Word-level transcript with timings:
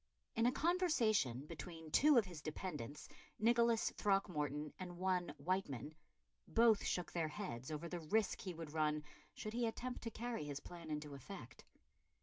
In 0.33 0.47
a 0.47 0.51
conversation 0.51 1.45
between 1.45 1.91
two 1.91 2.17
of 2.17 2.25
his 2.25 2.41
dependants, 2.41 3.07
Nicholas 3.37 3.91
Throckmorton 3.91 4.73
and 4.79 4.97
one 4.97 5.35
Wightman, 5.37 5.93
both 6.47 6.83
shook 6.83 7.11
their 7.11 7.27
heads 7.27 7.69
over 7.69 7.87
the 7.87 7.99
risk 7.99 8.41
he 8.41 8.55
would 8.55 8.73
run 8.73 9.03
should 9.35 9.53
he 9.53 9.67
attempt 9.67 10.01
to 10.01 10.09
carry 10.09 10.43
his 10.45 10.59
plan 10.59 10.89
into 10.89 11.13
effect. 11.13 11.65